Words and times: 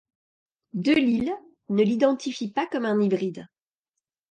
De 0.73 0.93
l'Isle 0.93 1.31
ne 1.69 1.83
l'identifie 1.83 2.49
pas 2.51 2.65
comme 2.65 2.85
un 2.85 2.99
hybride. 2.99 3.47